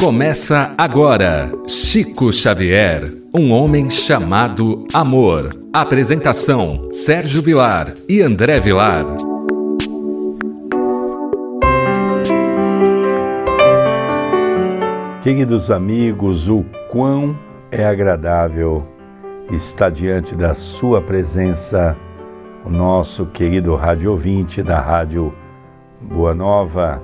[0.00, 3.02] Começa agora Chico Xavier,
[3.34, 5.50] um homem chamado amor.
[5.72, 9.04] Apresentação: Sérgio Vilar e André Vilar.
[15.20, 17.36] Queridos amigos, o quão
[17.72, 18.86] é agradável
[19.50, 21.96] estar diante da Sua presença,
[22.64, 25.34] o nosso querido rádio ouvinte da Rádio
[26.00, 27.02] Boa Nova.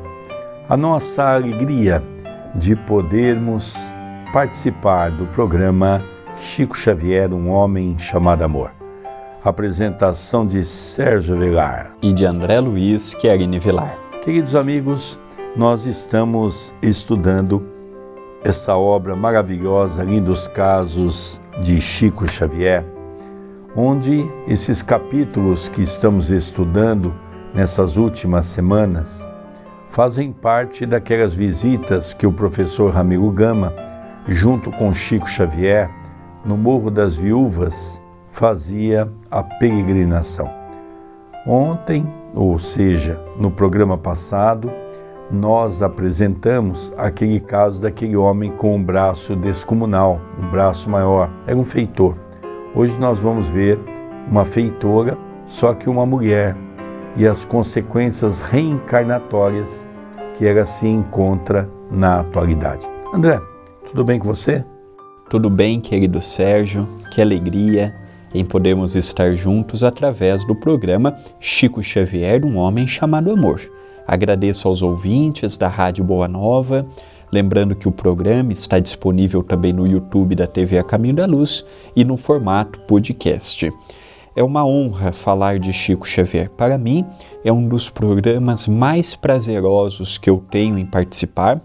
[0.68, 2.13] A nossa alegria
[2.54, 3.76] de podermos
[4.32, 6.04] participar do programa
[6.40, 8.72] Chico Xavier, um homem chamado amor.
[9.42, 13.96] Apresentação de Sérgio Vilar e de André Luiz Querini Vilar.
[14.22, 15.20] Queridos amigos,
[15.54, 17.64] nós estamos estudando
[18.42, 22.84] essa obra maravilhosa, Lindos Casos de Chico Xavier,
[23.76, 27.14] onde esses capítulos que estamos estudando
[27.54, 29.26] nessas últimas semanas
[29.94, 33.72] fazem parte daquelas visitas que o professor Ramiro Gama,
[34.26, 35.88] junto com Chico Xavier,
[36.44, 40.50] no Morro das Viúvas, fazia a peregrinação.
[41.46, 44.68] Ontem, ou seja, no programa passado,
[45.30, 51.64] nós apresentamos aquele caso daquele homem com um braço descomunal, um braço maior, era um
[51.64, 52.16] feitor.
[52.74, 53.78] Hoje nós vamos ver
[54.28, 56.56] uma feitora, só que uma mulher,
[57.16, 59.86] e as consequências reencarnatórias
[60.36, 62.86] que ela se encontra na atualidade.
[63.12, 63.40] André,
[63.88, 64.64] tudo bem com você?
[65.30, 66.88] Tudo bem, querido Sérgio.
[67.12, 67.94] Que alegria
[68.34, 73.60] em podermos estar juntos através do programa Chico Xavier, um homem chamado amor.
[74.06, 76.84] Agradeço aos ouvintes da Rádio Boa Nova,
[77.32, 81.64] lembrando que o programa está disponível também no YouTube da TV A Caminho da Luz
[81.94, 83.72] e no formato podcast.
[84.36, 86.50] É uma honra falar de Chico Xavier.
[86.50, 87.04] Para mim,
[87.44, 91.62] é um dos programas mais prazerosos que eu tenho em participar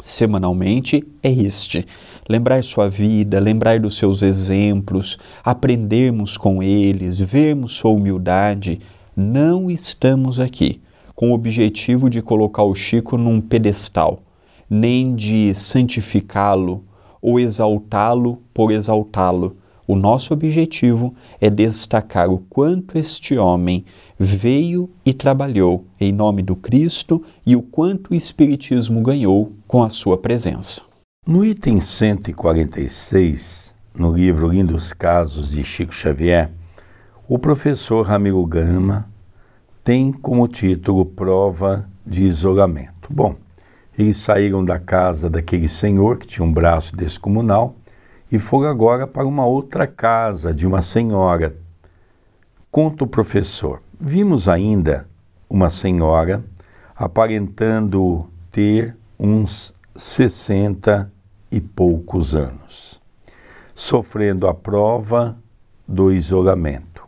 [0.00, 1.86] semanalmente é este:
[2.28, 8.80] lembrar sua vida, lembrar dos seus exemplos, aprendermos com eles, vermos sua humildade.
[9.14, 10.80] Não estamos aqui
[11.14, 14.22] com o objetivo de colocar o Chico num pedestal,
[14.68, 16.84] nem de santificá-lo
[17.20, 19.56] ou exaltá-lo por exaltá-lo
[19.90, 23.84] o nosso objetivo é destacar o quanto este homem
[24.16, 29.90] veio e trabalhou em nome do Cristo e o quanto o Espiritismo ganhou com a
[29.90, 30.82] sua presença.
[31.26, 36.52] No item 146, no livro Lindos Casos de Chico Xavier,
[37.28, 39.10] o professor Ramiro Gama
[39.82, 43.08] tem como título Prova de Isolamento.
[43.10, 43.34] Bom,
[43.98, 47.74] eles saíram da casa daquele senhor que tinha um braço descomunal
[48.30, 51.56] e foram agora para uma outra casa de uma senhora.
[52.70, 53.82] Conta o professor.
[53.98, 55.08] Vimos ainda
[55.48, 56.44] uma senhora
[56.94, 61.10] aparentando ter uns sessenta
[61.50, 63.00] e poucos anos,
[63.74, 65.36] sofrendo a prova
[65.86, 67.04] do isolamento.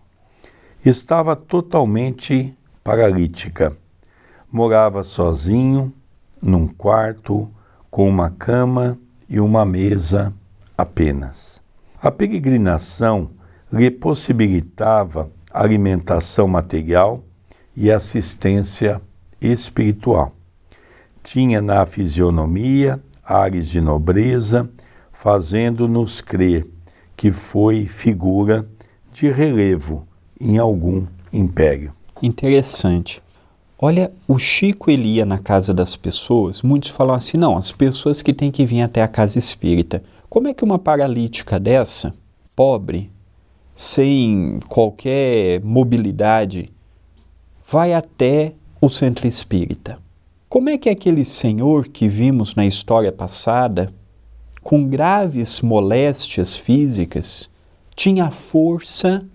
[0.84, 3.76] Estava totalmente paralítica.
[4.50, 5.92] Morava sozinho
[6.40, 7.48] num quarto
[7.88, 10.34] com uma cama e uma mesa
[10.82, 11.62] apenas.
[12.00, 13.30] A peregrinação
[13.72, 17.24] lhe possibilitava alimentação material
[17.76, 19.00] e assistência
[19.40, 20.34] espiritual.
[21.22, 24.68] Tinha na fisionomia ares de nobreza,
[25.12, 26.66] fazendo-nos crer
[27.16, 28.66] que foi figura
[29.12, 30.06] de relevo
[30.40, 31.92] em algum império.
[32.20, 33.22] Interessante.
[33.78, 38.22] Olha, o Chico ele ia na casa das pessoas, muitos falam assim: não, as pessoas
[38.22, 40.02] que têm que vir até a casa espírita.
[40.32, 42.14] Como é que uma paralítica dessa,
[42.56, 43.10] pobre,
[43.76, 46.72] sem qualquer mobilidade,
[47.70, 49.98] vai até o centro espírita?
[50.48, 53.92] Como é que aquele senhor que vimos na história passada,
[54.62, 57.50] com graves moléstias físicas,
[57.94, 59.26] tinha força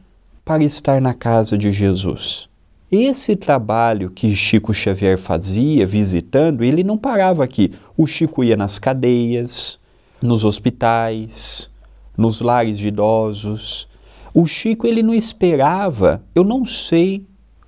[0.44, 2.50] para estar na casa de Jesus?
[2.92, 7.72] Esse trabalho que Chico Xavier fazia visitando, ele não parava aqui.
[7.96, 9.78] O Chico ia nas cadeias,
[10.22, 11.70] nos hospitais,
[12.18, 13.88] nos lares de idosos.
[14.34, 17.26] O Chico ele não esperava, eu não sei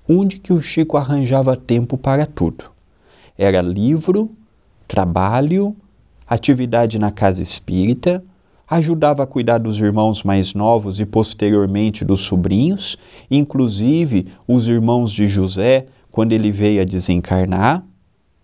[0.08, 2.64] onde que o Chico arranjava tempo para tudo.
[3.38, 4.30] Era livro,
[4.86, 5.76] trabalho,
[6.26, 8.22] atividade na casa espírita,
[8.68, 12.96] ajudava a cuidar dos irmãos mais novos e posteriormente dos sobrinhos,
[13.28, 17.84] inclusive os irmãos de José, quando ele veio a desencarnar.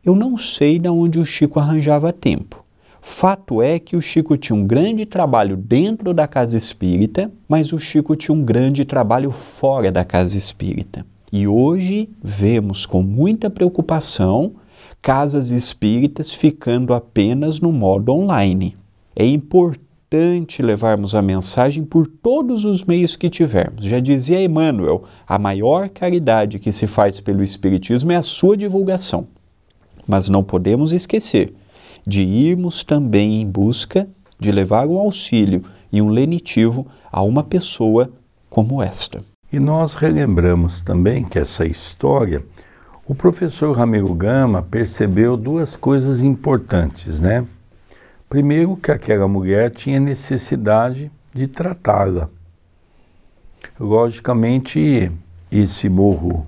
[0.05, 2.66] Eu não sei de onde o Chico arranjava tempo.
[3.09, 7.79] Fato é que o Chico tinha um grande trabalho dentro da casa espírita, mas o
[7.79, 11.07] Chico tinha um grande trabalho fora da casa espírita.
[11.33, 14.57] E hoje vemos com muita preocupação
[15.01, 18.77] casas espíritas ficando apenas no modo online.
[19.15, 23.85] É importante levarmos a mensagem por todos os meios que tivermos.
[23.85, 29.29] Já dizia Emmanuel, a maior caridade que se faz pelo Espiritismo é a sua divulgação.
[30.07, 31.55] Mas não podemos esquecer
[32.07, 34.09] de irmos também em busca
[34.39, 38.11] de levar um auxílio e um lenitivo a uma pessoa
[38.49, 39.23] como esta.
[39.53, 42.45] E nós relembramos também que essa história,
[43.07, 47.47] o professor Ramiro Gama percebeu duas coisas importantes, né?
[48.29, 52.29] Primeiro, que aquela mulher tinha necessidade de tratá-la.
[53.79, 55.13] Logicamente,
[55.51, 56.47] esse morro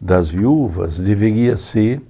[0.00, 2.02] das viúvas deveria ser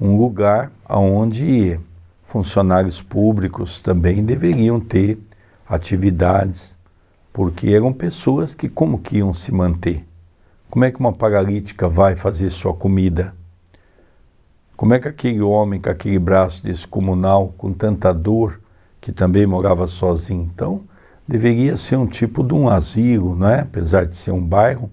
[0.00, 1.78] um lugar onde
[2.24, 5.18] funcionários públicos também deveriam ter
[5.68, 6.76] atividades
[7.32, 10.04] porque eram pessoas que como que iam se manter?
[10.70, 13.34] Como é que uma paralítica vai fazer sua comida?
[14.76, 18.60] Como é que aquele homem com aquele braço descomunal, com tanta dor,
[19.00, 20.82] que também morava sozinho, então
[21.26, 23.60] deveria ser um tipo de um asilo, não é?
[23.60, 24.90] Apesar de ser um bairro,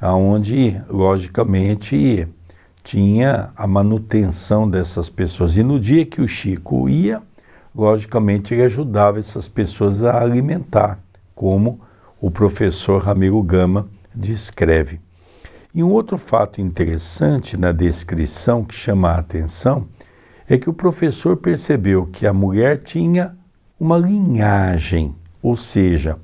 [0.00, 2.28] aonde logicamente
[2.86, 5.56] tinha a manutenção dessas pessoas.
[5.56, 7.20] E no dia que o Chico ia,
[7.74, 11.00] logicamente ele ajudava essas pessoas a alimentar
[11.34, 11.80] como
[12.20, 15.00] o professor Ramiro Gama descreve.
[15.74, 19.88] E um outro fato interessante na descrição que chama a atenção
[20.48, 23.36] é que o professor percebeu que a mulher tinha
[23.80, 25.12] uma linhagem,
[25.42, 26.16] ou seja,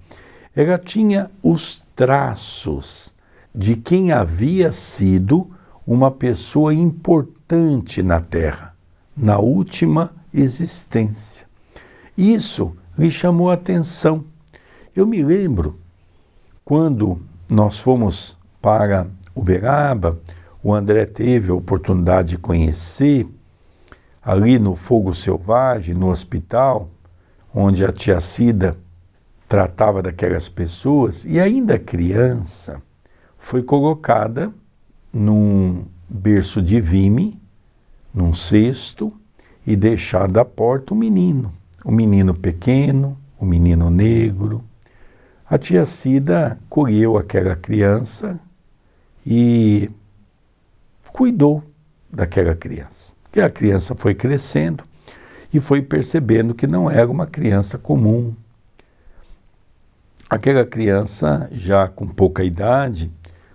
[0.55, 3.13] ela tinha os traços
[3.53, 5.51] de quem havia sido
[5.87, 8.75] uma pessoa importante na Terra,
[9.17, 11.47] na última existência.
[12.17, 14.25] Isso lhe chamou a atenção
[14.95, 15.81] eu me lembro
[16.63, 20.19] quando nós fomos para Uberaba,
[20.63, 23.27] o André teve a oportunidade de conhecer
[24.23, 26.91] ali no Fogo Selvagem, no hospital,
[27.55, 28.77] onde a tia Cida
[29.49, 32.83] tratava daquelas pessoas, e ainda criança,
[33.39, 34.53] foi colocada
[35.13, 37.41] num berço de vime,
[38.15, 39.13] num cesto,
[39.67, 41.53] e deixada à porta o um menino,
[41.85, 44.65] o um menino pequeno, o um menino negro,
[45.53, 48.41] a tia Cida colheu aquela criança
[49.25, 49.91] e
[51.13, 51.63] cuidou
[52.11, 53.13] daquela criança.
[53.37, 54.83] E a criança foi crescendo
[55.53, 58.35] e foi percebendo que não era uma criança comum.
[60.29, 63.13] Aquela criança, já com pouca idade,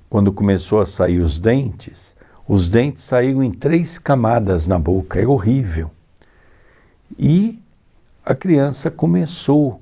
[0.09, 2.15] quando começou a sair os dentes,
[2.47, 5.91] os dentes saíram em três camadas na boca, era horrível.
[7.17, 7.61] E
[8.25, 9.81] a criança começou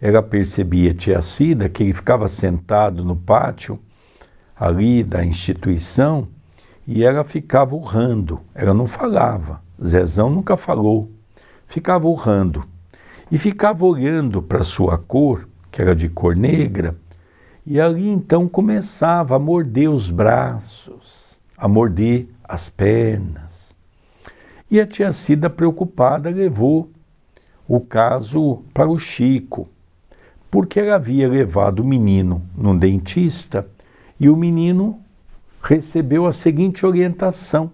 [0.00, 3.78] ela percebia tia Cida que ele ficava sentado no pátio
[4.54, 6.28] ali da instituição
[6.86, 8.40] e ela ficava urrando.
[8.54, 9.62] Ela não falava.
[9.82, 11.10] Zezão nunca falou.
[11.66, 12.64] Ficava urrando.
[13.30, 16.94] E ficava olhando para sua cor, que era de cor negra,
[17.66, 23.74] e ali então começava a morder os braços, a morder as pernas.
[24.70, 26.90] E a tia Cida, preocupada, levou
[27.66, 29.68] o caso para o Chico
[30.50, 33.68] porque ela havia levado o menino num dentista
[34.18, 34.98] e o menino
[35.62, 37.70] recebeu a seguinte orientação: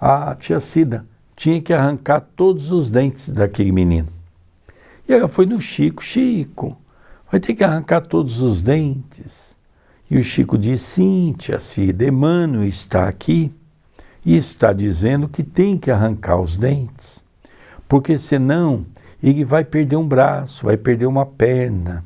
[0.00, 1.06] a tia Cida
[1.36, 4.08] tinha que arrancar todos os dentes daquele menino.
[5.08, 6.76] E ela foi no Chico: Chico,
[7.30, 9.56] vai ter que arrancar todos os dentes.
[10.10, 13.52] E o Chico disse: Sim, tia Cida, Emmanuel está aqui
[14.24, 17.24] e está dizendo que tem que arrancar os dentes,
[17.88, 18.86] porque senão
[19.22, 22.04] ele vai perder um braço, vai perder uma perna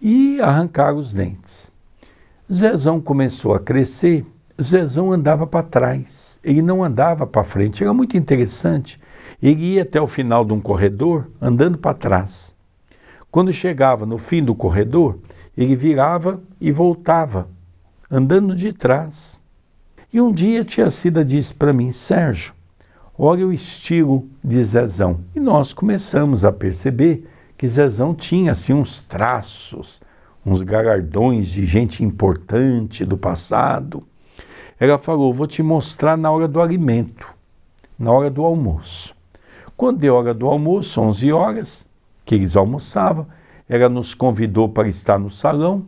[0.00, 1.72] e arrancaram os dentes.
[2.52, 4.26] Zezão começou a crescer,
[4.60, 9.00] Zezão andava para trás, ele não andava para frente, era muito interessante.
[9.42, 12.53] Ele ia até o final de um corredor andando para trás.
[13.34, 15.18] Quando chegava no fim do corredor,
[15.58, 17.48] ele virava e voltava,
[18.08, 19.40] andando de trás.
[20.12, 22.54] E um dia tia Cida disse para mim, Sérgio,
[23.18, 25.18] olha o estilo de Zezão.
[25.34, 30.00] E nós começamos a perceber que Zezão tinha assim uns traços,
[30.46, 34.06] uns galardões de gente importante do passado.
[34.78, 37.26] Ela falou: Vou te mostrar na hora do alimento,
[37.98, 39.12] na hora do almoço.
[39.76, 41.92] Quando deu hora do almoço, 11 horas,
[42.24, 43.26] que eles almoçavam,
[43.68, 45.86] ela nos convidou para estar no salão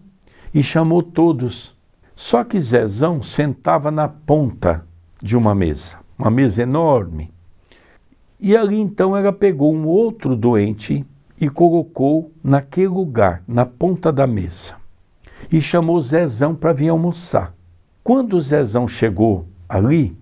[0.54, 1.76] e chamou todos.
[2.14, 4.84] Só que Zezão sentava na ponta
[5.22, 7.30] de uma mesa, uma mesa enorme.
[8.40, 11.04] E ali então ela pegou um outro doente
[11.40, 14.76] e colocou naquele lugar, na ponta da mesa.
[15.52, 17.54] E chamou Zezão para vir almoçar.
[18.02, 20.16] Quando Zezão chegou ali,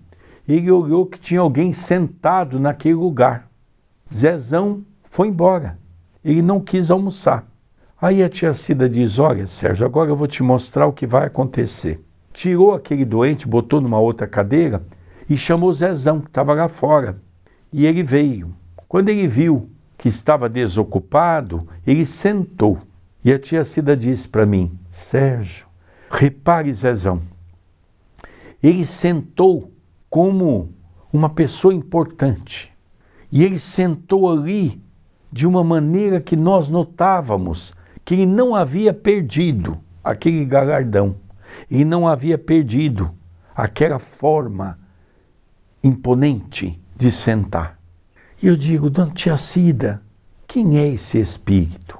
[0.47, 3.49] ele olhou que tinha alguém sentado naquele lugar.
[4.13, 5.77] Zezão foi embora.
[6.25, 7.47] Ele não quis almoçar.
[8.01, 11.27] Aí a tia Cida diz: Olha, Sérgio, agora eu vou te mostrar o que vai
[11.27, 12.03] acontecer.
[12.33, 14.83] Tirou aquele doente, botou numa outra cadeira
[15.29, 17.21] e chamou Zezão, que estava lá fora.
[17.71, 18.55] E ele veio.
[18.87, 22.79] Quando ele viu que estava desocupado, ele sentou.
[23.23, 25.67] E a tia Cida disse para mim: Sérgio,
[26.09, 27.21] repare, Zezão,
[28.63, 29.71] ele sentou
[30.09, 30.73] como
[31.13, 32.73] uma pessoa importante.
[33.31, 34.84] E ele sentou ali
[35.31, 41.15] de uma maneira que nós notávamos que ele não havia perdido aquele galardão,
[41.69, 43.11] ele não havia perdido
[43.55, 44.77] aquela forma
[45.83, 47.79] imponente de sentar.
[48.41, 50.01] E eu digo, Dona Tia Cida,
[50.47, 51.97] quem é esse espírito?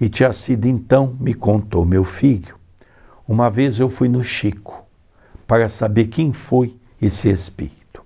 [0.00, 2.56] E Tia Cida então me contou, meu filho,
[3.26, 4.84] uma vez eu fui no Chico
[5.46, 8.02] para saber quem foi esse espírito.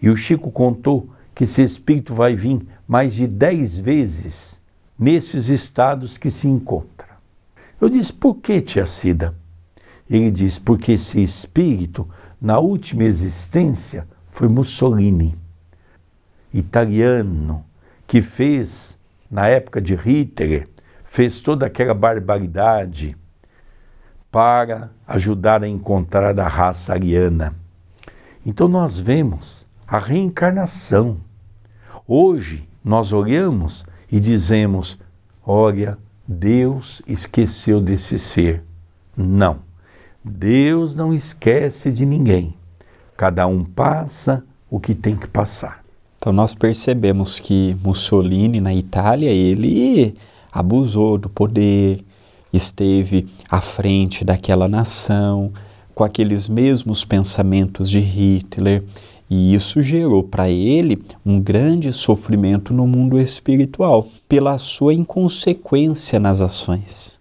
[0.00, 4.60] E o Chico contou que esse espírito vai vir mais de dez vezes
[4.98, 7.08] nesses estados que se encontra.
[7.80, 9.34] Eu disse, por que, tia Cida?
[10.08, 12.08] Ele diz, porque esse espírito,
[12.40, 15.34] na última existência, foi Mussolini,
[16.52, 17.64] italiano,
[18.06, 18.98] que fez,
[19.30, 20.68] na época de Hitler,
[21.02, 23.16] fez toda aquela barbaridade
[24.30, 27.54] para ajudar a encontrar a raça ariana.
[28.44, 31.18] Então nós vemos a reencarnação.
[32.06, 34.98] Hoje nós olhamos e dizemos:
[35.44, 38.64] olha, Deus esqueceu desse ser.
[39.16, 39.58] Não.
[40.24, 42.54] Deus não esquece de ninguém.
[43.16, 45.84] Cada um passa o que tem que passar.
[46.16, 50.16] Então nós percebemos que Mussolini na Itália, ele
[50.50, 52.02] abusou do poder,
[52.52, 55.52] esteve à frente daquela nação,
[55.94, 58.82] com aqueles mesmos pensamentos de Hitler,
[59.36, 66.40] e isso gerou para ele um grande sofrimento no mundo espiritual, pela sua inconsequência nas
[66.40, 67.18] ações.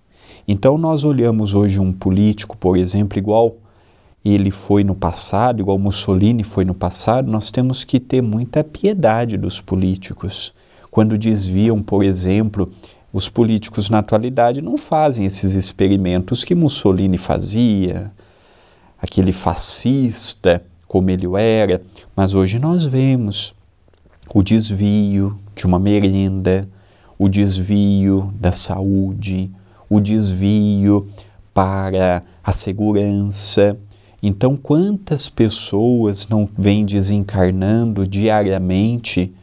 [0.47, 3.55] Então, nós olhamos hoje um político, por exemplo, igual
[4.23, 9.35] ele foi no passado, igual Mussolini foi no passado, nós temos que ter muita piedade
[9.35, 10.53] dos políticos.
[10.91, 12.71] Quando desviam, por exemplo,
[13.11, 18.11] os políticos na atualidade não fazem esses experimentos que Mussolini fazia,
[19.01, 20.63] aquele fascista
[20.93, 21.81] como ele era,
[22.15, 23.55] mas hoje nós vemos
[24.31, 26.69] o desvio de uma merenda,
[27.17, 29.49] o desvio da saúde,
[29.89, 31.07] o desvio
[31.51, 33.75] para a segurança.
[34.21, 39.33] Então, quantas pessoas não vêm desencarnando diariamente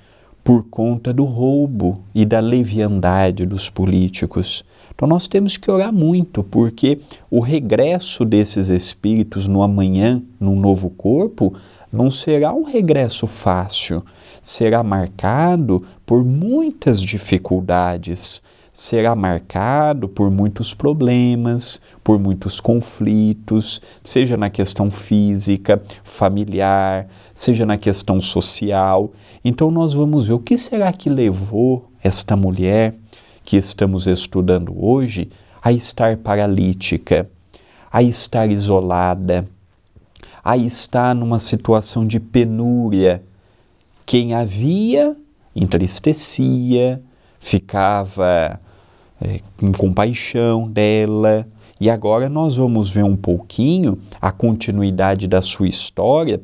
[0.44, 4.64] por conta do roubo e da leviandade dos políticos?
[5.00, 10.90] Então, nós temos que orar muito, porque o regresso desses espíritos no amanhã, num novo
[10.90, 11.54] corpo,
[11.90, 14.04] não será um regresso fácil,
[14.42, 24.50] será marcado por muitas dificuldades, será marcado por muitos problemas, por muitos conflitos, seja na
[24.50, 29.12] questão física, familiar, seja na questão social.
[29.42, 32.99] Então nós vamos ver o que será que levou esta mulher
[33.50, 35.28] que estamos estudando hoje
[35.60, 37.28] a estar paralítica,
[37.90, 39.44] a estar isolada,
[40.44, 43.24] a estar numa situação de penúria.
[44.06, 45.16] Quem havia
[45.52, 47.02] entristecia,
[47.40, 48.60] ficava
[49.20, 51.44] é, com compaixão dela.
[51.80, 56.40] E agora nós vamos ver um pouquinho a continuidade da sua história,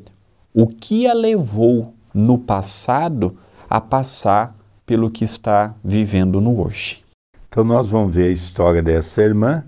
[0.52, 3.38] o que a levou no passado
[3.70, 4.55] a passar
[4.86, 7.04] pelo que está vivendo no hoje.
[7.48, 9.64] Então nós vamos ver a história dessa irmã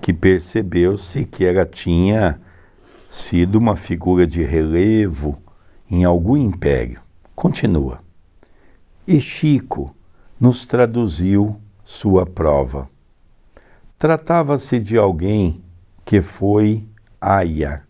[0.00, 2.40] que percebeu-se que ela tinha
[3.10, 5.38] sido uma figura de relevo
[5.90, 7.00] em algum império.
[7.36, 8.00] Continua.
[9.06, 9.94] E Chico
[10.40, 12.88] nos traduziu sua prova.
[13.98, 15.62] Tratava-se de alguém
[16.04, 16.88] que foi
[17.20, 17.82] aia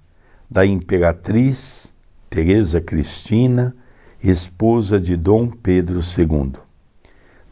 [0.50, 1.94] da imperatriz
[2.28, 3.74] Teresa Cristina,
[4.22, 6.62] esposa de Dom Pedro II.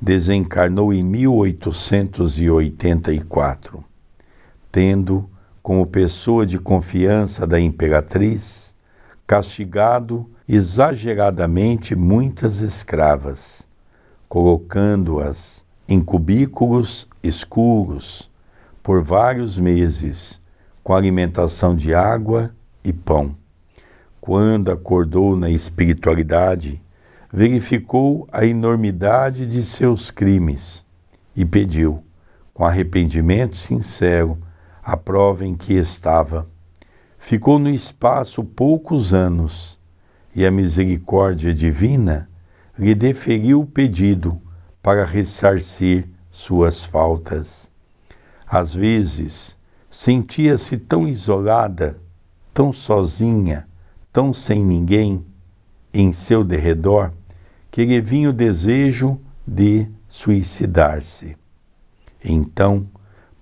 [0.01, 3.85] Desencarnou em 1884,
[4.73, 5.29] tendo
[5.63, 8.75] como pessoa de confiança da imperatriz,
[9.27, 13.69] castigado exageradamente muitas escravas,
[14.29, 18.31] colocando-as em cubículos escuros
[18.83, 20.41] por vários meses,
[20.83, 23.37] com alimentação de água e pão.
[24.21, 26.83] Quando acordou na espiritualidade,
[27.33, 30.85] verificou a enormidade de seus crimes
[31.37, 32.03] e pediu,
[32.53, 34.39] com arrependimento sincero,
[34.83, 36.49] a prova em que estava.
[37.19, 39.79] Ficou no espaço poucos anos
[40.35, 42.29] e a misericórdia divina,
[42.79, 44.41] lhe deferiu o pedido
[44.83, 47.71] para ressarcir suas faltas.
[48.47, 49.57] Às vezes,
[49.89, 51.99] sentia-se tão isolada,
[52.53, 53.69] tão sozinha,
[54.13, 55.25] tão sem ninguém
[55.93, 57.13] em seu derredor,
[57.71, 61.37] que lhe vinha o desejo de suicidar-se.
[62.25, 62.87] Então,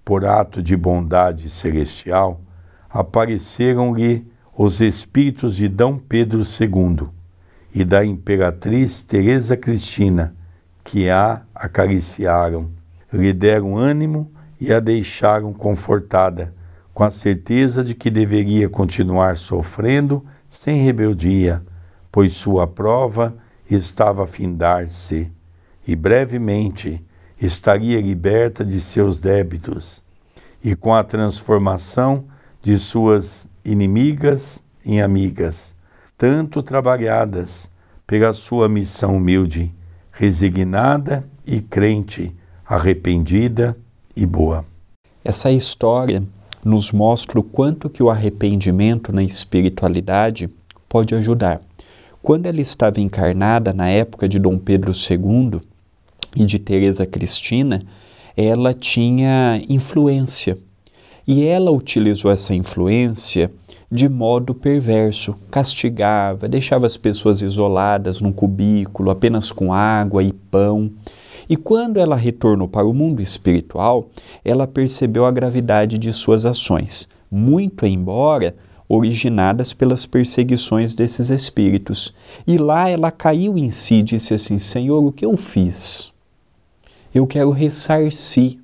[0.04, 2.40] por ato de bondade celestial,
[2.88, 5.84] apareceram-lhe os espíritos de D.
[6.08, 7.08] Pedro II
[7.74, 10.34] e da imperatriz Teresa Cristina,
[10.82, 12.70] que a acariciaram,
[13.12, 14.30] lhe deram ânimo
[14.60, 16.54] e a deixaram confortada,
[16.92, 21.62] com a certeza de que deveria continuar sofrendo sem rebeldia,
[22.10, 23.36] pois sua prova
[23.68, 25.30] estava a findar-se
[25.86, 27.04] e brevemente
[27.40, 30.02] estaria liberta de seus débitos
[30.62, 32.24] e com a transformação
[32.62, 35.74] de suas inimigas em amigas,
[36.16, 37.70] tanto trabalhadas
[38.06, 39.72] pela sua missão humilde,
[40.10, 42.34] resignada e crente,
[42.66, 43.76] arrependida
[44.16, 44.64] e boa.
[45.24, 46.22] Essa história
[46.64, 50.48] nos mostra o quanto que o arrependimento na espiritualidade
[50.88, 51.60] pode ajudar.
[52.28, 55.62] Quando ela estava encarnada na época de Dom Pedro II
[56.36, 57.82] e de Teresa Cristina,
[58.36, 60.58] ela tinha influência.
[61.26, 63.50] E ela utilizou essa influência
[63.90, 70.90] de modo perverso, castigava, deixava as pessoas isoladas num cubículo, apenas com água e pão.
[71.48, 74.10] E quando ela retornou para o mundo espiritual,
[74.44, 78.54] ela percebeu a gravidade de suas ações, muito embora
[78.88, 82.14] originadas pelas perseguições desses espíritos.
[82.46, 86.12] E lá ela caiu em si e disse assim: Senhor, o que eu fiz?
[87.14, 88.58] Eu quero ressarcir.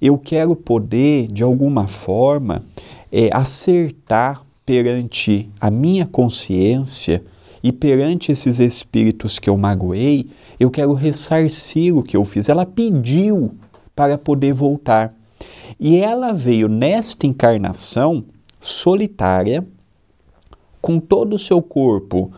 [0.00, 2.64] Eu quero poder, de alguma forma,
[3.10, 7.22] é, acertar perante a minha consciência
[7.62, 12.48] e perante esses espíritos que eu magoei, eu quero ressarcir o que eu fiz.
[12.48, 13.54] Ela pediu
[13.94, 15.14] para poder voltar.
[15.78, 18.24] E ela veio nesta encarnação
[18.64, 19.66] solitária,
[20.80, 22.32] com todo o seu corpo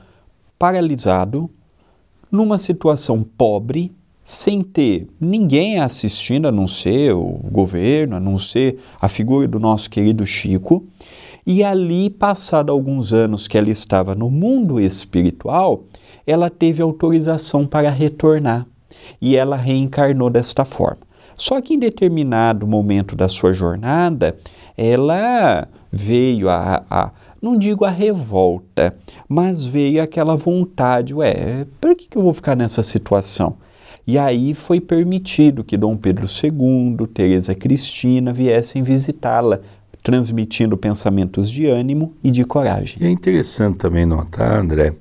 [0.59, 1.49] paralisado,
[2.31, 3.93] numa situação pobre,
[4.25, 9.61] sem ter ninguém assistindo, a não ser o governo, a não ser a figura do
[9.61, 10.85] nosso querido Chico.
[11.47, 15.85] E ali, passado alguns anos que ela estava no mundo espiritual,
[16.27, 18.67] ela teve autorização para retornar
[19.23, 21.07] e ela reencarnou desta forma.
[21.37, 24.37] Só que em determinado momento da sua jornada,
[24.77, 28.97] ela veio a, a não digo a revolta,
[29.29, 33.57] mas veio aquela vontade, ué, por que, que eu vou ficar nessa situação?
[34.07, 39.61] E aí foi permitido que Dom Pedro II, Teresa Cristina viessem visitá-la,
[40.03, 42.99] transmitindo pensamentos de ânimo e de coragem.
[43.01, 44.95] E é interessante também notar, André,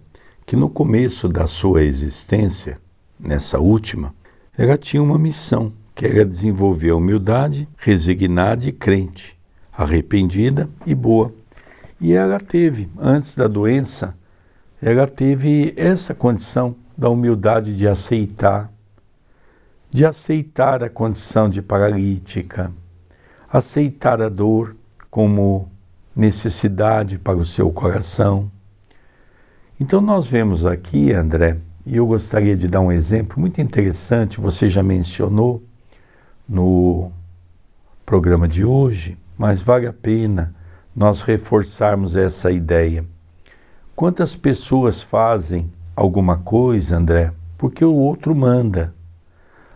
[0.45, 2.79] que no começo da sua existência,
[3.19, 4.13] nessa última,
[4.57, 9.34] ela tinha uma missão, que era desenvolver a humildade, resignada e crente,
[9.77, 11.33] arrependida e boa.
[11.99, 14.15] E ela teve, antes da doença,
[14.81, 18.71] ela teve essa condição da humildade de aceitar
[19.95, 22.69] de aceitar a condição de paralítica,
[23.49, 24.75] aceitar a dor
[25.09, 25.71] como
[26.13, 28.51] necessidade para o seu coração.
[29.79, 34.69] Então, nós vemos aqui, André, e eu gostaria de dar um exemplo muito interessante, você
[34.69, 35.63] já mencionou
[36.45, 37.09] no
[38.05, 40.55] programa de hoje, mas vale a pena
[40.95, 43.05] nós reforçarmos essa ideia.
[43.95, 48.93] Quantas pessoas fazem alguma coisa, André, porque o outro manda?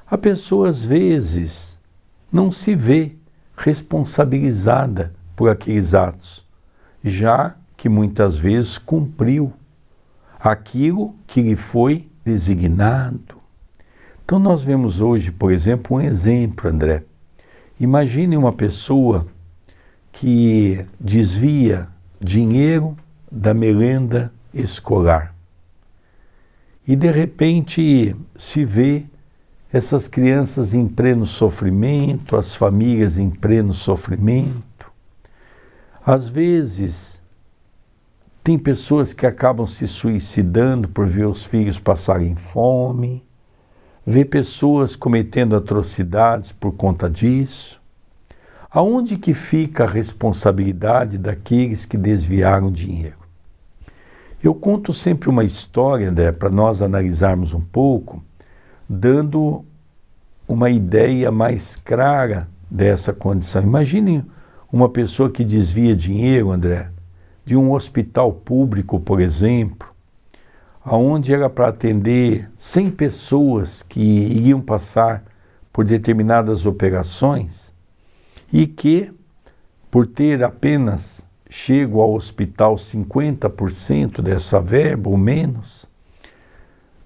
[0.09, 1.77] A pessoa às vezes
[2.31, 3.15] não se vê
[3.55, 6.45] responsabilizada por aqueles atos,
[7.03, 9.53] já que muitas vezes cumpriu
[10.39, 13.37] aquilo que lhe foi designado.
[14.23, 17.03] Então nós vemos hoje, por exemplo, um exemplo, André.
[17.79, 19.25] Imagine uma pessoa
[20.19, 21.87] que desvia
[22.19, 22.97] dinheiro
[23.31, 25.33] da merenda escolar
[26.89, 29.05] e de repente se vê
[29.71, 34.91] essas crianças em pleno sofrimento, as famílias em pleno sofrimento.
[36.03, 37.21] Às vezes,
[38.43, 43.23] tem pessoas que acabam se suicidando por ver os filhos passarem fome,
[44.03, 47.78] ver pessoas cometendo atrocidades por conta disso.
[48.71, 53.17] Aonde que fica a responsabilidade daqueles que desviaram dinheiro?
[54.43, 58.23] Eu conto sempre uma história, André, para nós analisarmos um pouco
[58.87, 59.65] dando
[60.47, 63.63] uma ideia mais clara dessa condição.
[63.63, 64.23] Imagine
[64.71, 66.91] uma pessoa que desvia dinheiro, André,
[67.43, 69.89] de um hospital público, por exemplo,
[70.85, 75.23] aonde era para atender 100 pessoas que iriam passar
[75.73, 77.73] por determinadas operações
[78.51, 79.13] e que,
[79.89, 85.87] por ter apenas chego ao hospital 50% dessa verba ou menos,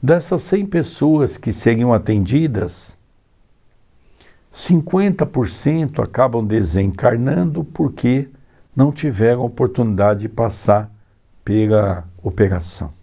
[0.01, 2.97] dessas 100 pessoas que seriam atendidas,
[4.53, 8.29] 50% acabam desencarnando porque
[8.75, 10.91] não tiveram oportunidade de passar
[11.43, 12.93] pela operação,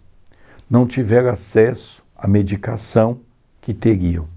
[0.69, 3.19] não tiveram acesso à medicação
[3.59, 4.27] que teriam.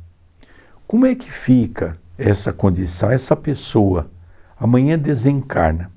[0.87, 3.11] Como é que fica essa condição?
[3.11, 4.11] Essa pessoa
[4.59, 5.90] amanhã desencarna.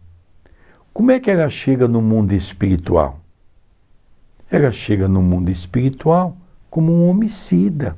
[0.94, 3.20] Como é que ela chega no mundo espiritual?
[4.50, 6.36] Ela chega no mundo espiritual
[6.70, 7.98] como um homicida,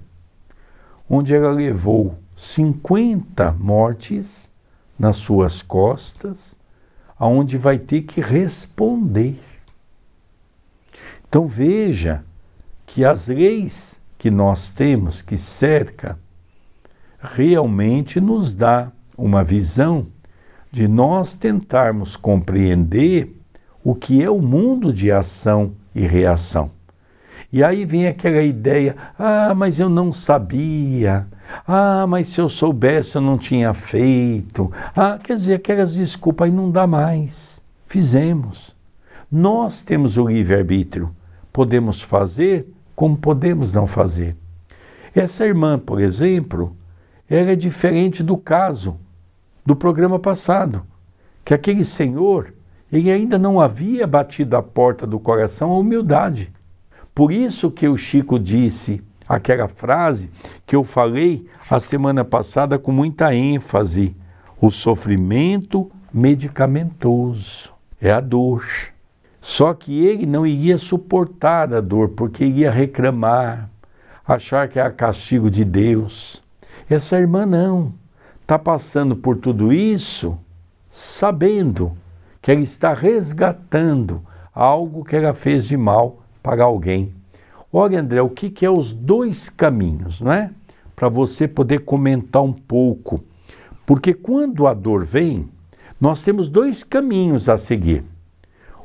[1.09, 4.51] onde ela levou 50 mortes
[4.97, 6.59] nas suas costas,
[7.17, 9.39] aonde vai ter que responder.
[11.27, 12.23] Então veja
[12.85, 16.17] que as leis que nós temos que cerca
[17.19, 20.07] realmente nos dá uma visão
[20.71, 23.35] de nós tentarmos compreender
[23.83, 26.71] o que é o mundo de ação e reação.
[27.51, 31.27] E aí vem aquela ideia: ah, mas eu não sabia.
[31.67, 34.71] Ah, mas se eu soubesse eu não tinha feito.
[34.95, 37.63] Ah, quer dizer, aquelas desculpas aí não dá mais.
[37.87, 38.75] Fizemos.
[39.31, 41.09] Nós temos o livre-arbítrio.
[41.51, 44.35] Podemos fazer como podemos não fazer.
[45.15, 46.75] Essa irmã, por exemplo,
[47.29, 48.97] era diferente do caso
[49.65, 50.83] do programa passado,
[51.45, 52.53] que aquele senhor,
[52.91, 56.51] ele ainda não havia batido a porta do coração a humildade.
[57.13, 60.31] Por isso que o Chico disse aquela frase
[60.65, 64.15] que eu falei a semana passada com muita ênfase:
[64.59, 68.65] o sofrimento medicamentoso é a dor.
[69.41, 73.69] Só que ele não iria suportar a dor, porque iria reclamar,
[74.27, 76.43] achar que era castigo de Deus.
[76.89, 77.93] Essa irmã não.
[78.41, 80.37] Está passando por tudo isso
[80.89, 81.95] sabendo
[82.41, 87.13] que ela está resgatando algo que ela fez de mal para alguém.
[87.71, 90.49] Olha, André, o que, que é os dois caminhos, não é?
[90.95, 93.23] Para você poder comentar um pouco.
[93.85, 95.47] Porque quando a dor vem,
[96.01, 98.03] nós temos dois caminhos a seguir.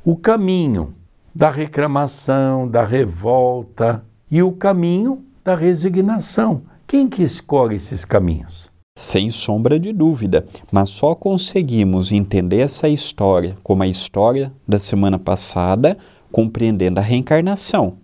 [0.05, 0.95] O caminho
[1.35, 6.62] da reclamação, da revolta e o caminho da resignação.
[6.95, 8.71] Quem que escolhe esses caminhos?
[8.97, 15.19] Sem sombra de dúvida, mas só conseguimos entender essa história como a história da semana
[15.19, 15.99] passada,
[16.31, 17.95] compreendendo a reencarnação.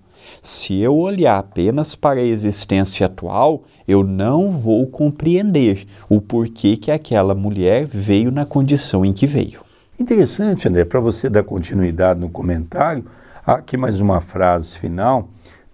[0.43, 6.91] Se eu olhar apenas para a existência atual, eu não vou compreender o porquê que
[6.91, 9.61] aquela mulher veio na condição em que veio.
[10.01, 13.05] Interessante, André, para você dar continuidade no comentário,
[13.47, 15.29] aqui mais uma frase final,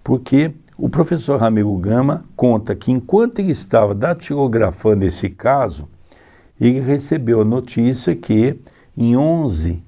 [0.05, 5.89] porque o professor Ramiro Gama conta que enquanto ele estava datilografando esse caso,
[6.61, 8.59] ele recebeu a notícia que
[8.97, 9.83] em 11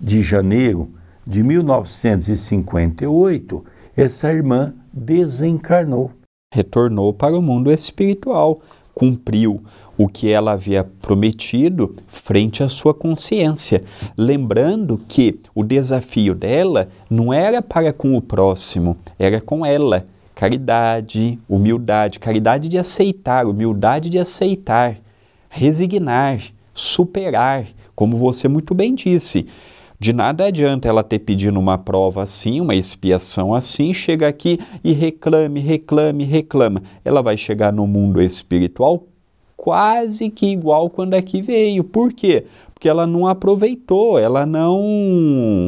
[0.00, 0.90] de janeiro
[1.26, 3.64] de 1958
[3.94, 6.10] essa irmã desencarnou.
[6.52, 8.62] Retornou para o mundo espiritual,
[8.94, 9.62] cumpriu
[9.98, 13.84] o que ela havia prometido frente à sua consciência,
[14.16, 20.06] lembrando que o desafio dela não era para com o próximo, era com ela.
[20.34, 24.96] Caridade, humildade, caridade de aceitar, humildade de aceitar,
[25.48, 26.40] resignar,
[26.74, 29.46] superar, como você muito bem disse.
[29.98, 34.92] De nada adianta ela ter pedido uma prova assim, uma expiação assim, chega aqui e
[34.92, 36.82] reclame, reclame, reclama.
[37.04, 39.06] Ela vai chegar no mundo espiritual
[39.62, 41.84] quase que igual quando aqui veio.
[41.84, 42.46] Por quê?
[42.74, 44.82] Porque ela não aproveitou, ela não,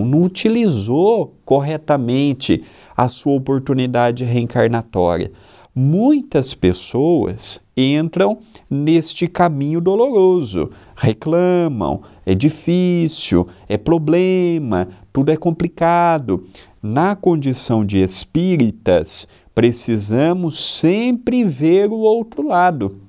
[0.04, 2.64] não utilizou corretamente
[2.96, 5.32] a sua oportunidade reencarnatória.
[5.76, 8.38] Muitas pessoas entram
[8.70, 16.44] neste caminho doloroso, reclamam, é difícil, é problema, tudo é complicado.
[16.80, 23.00] Na condição de espíritas, precisamos sempre ver o outro lado,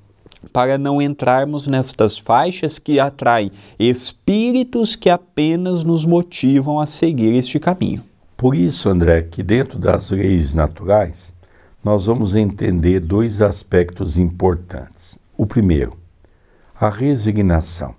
[0.52, 7.60] para não entrarmos nestas faixas que atraem espíritos que apenas nos motivam a seguir este
[7.60, 8.04] caminho.
[8.38, 11.34] Por isso, André, que dentro das leis naturais,
[11.82, 15.17] nós vamos entender dois aspectos importantes.
[15.38, 15.98] O primeiro,
[16.76, 17.95] a resignação.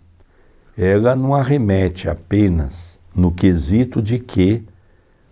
[0.76, 4.62] Ela não arremete apenas no quesito de que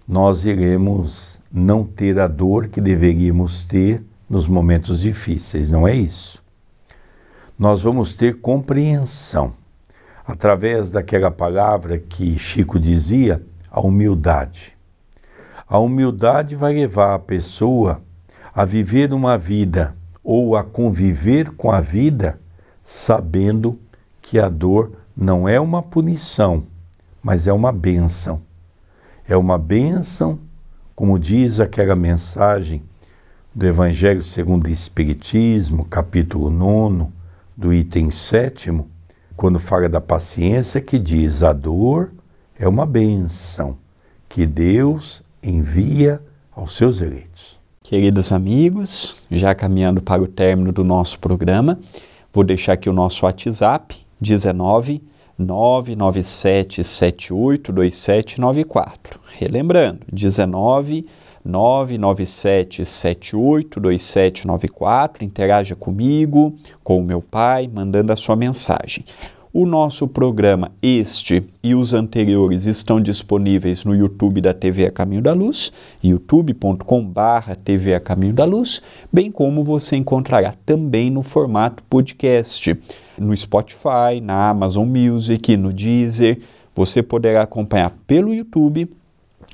[0.08, 6.42] nós iremos não ter a dor que deveríamos ter nos momentos difíceis, não é isso.
[7.58, 9.52] Nós vamos ter compreensão
[10.26, 14.73] através daquela palavra que Chico dizia, a humildade.
[15.66, 18.03] A humildade vai levar a pessoa
[18.55, 22.38] a viver uma vida ou a conviver com a vida
[22.83, 23.79] sabendo
[24.20, 26.64] que a dor não é uma punição,
[27.22, 28.42] mas é uma bênção.
[29.27, 30.38] É uma bênção,
[30.94, 32.83] como diz aquela mensagem
[33.55, 37.07] do Evangelho segundo o Espiritismo, capítulo 9,
[37.57, 38.85] do item 7,
[39.37, 42.12] quando fala da paciência, que diz: a dor
[42.59, 43.79] é uma bênção
[44.29, 47.61] que Deus envia aos seus eleitos.
[47.83, 51.78] Queridos amigos, já caminhando para o término do nosso programa,
[52.33, 55.02] vou deixar aqui o nosso WhatsApp, 19
[55.38, 59.20] 997 782794.
[59.38, 61.07] Relembrando, 19
[61.44, 65.22] 997 782794.
[65.22, 69.04] Interaja comigo, com o meu pai, mandando a sua mensagem.
[69.56, 75.22] O nosso programa, este e os anteriores, estão disponíveis no YouTube da TV A Caminho
[75.22, 81.84] da Luz, youtube.com/barra TV A Caminho da Luz, bem como você encontrará também no formato
[81.84, 82.76] podcast,
[83.16, 86.40] no Spotify, na Amazon Music, no Deezer.
[86.74, 88.90] Você poderá acompanhar pelo YouTube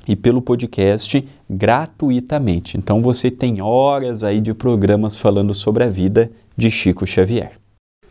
[0.07, 2.75] e pelo podcast gratuitamente.
[2.75, 7.51] Então você tem horas aí de programas falando sobre a vida de Chico Xavier.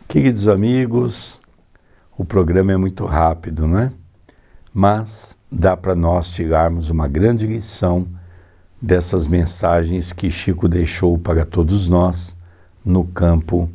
[0.06, 1.40] Queridos amigos,
[2.20, 3.90] o programa é muito rápido, né?
[4.74, 8.06] Mas dá para nós tirarmos uma grande lição
[8.80, 12.36] dessas mensagens que Chico deixou para todos nós
[12.84, 13.70] no campo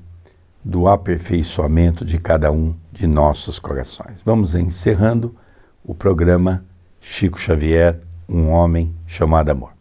[0.64, 4.22] do aperfeiçoamento de cada um de nossos corações.
[4.24, 5.36] Vamos encerrando
[5.84, 6.64] o programa
[7.02, 9.72] Chico Xavier, um homem chamado amor.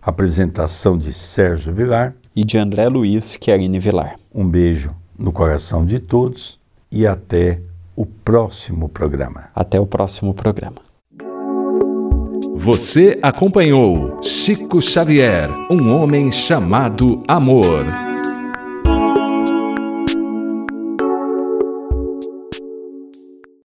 [0.00, 4.16] Apresentação de Sérgio Vilar e de André Luiz Querine Vilar.
[4.34, 6.58] Um beijo no coração de todos
[6.90, 7.67] e até
[7.98, 9.48] o próximo programa.
[9.52, 10.76] Até o próximo programa.
[12.54, 17.84] Você acompanhou Chico Xavier, um homem chamado amor